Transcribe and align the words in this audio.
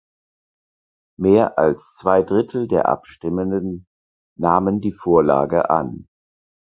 Mehr 1.19 1.59
als 1.59 1.93
zwei 1.95 2.23
Drittel 2.23 2.67
der 2.67 2.87
Abstimmenden 2.87 3.85
nahmen 4.35 4.81
die 4.81 4.93
Vorlage 4.93 5.69
an. 5.69 6.07